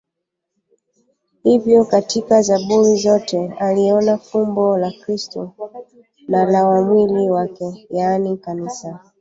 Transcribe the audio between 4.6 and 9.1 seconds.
la Kristo na la mwili wake, yaani Kanisa.